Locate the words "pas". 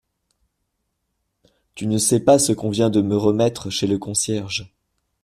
2.19-2.39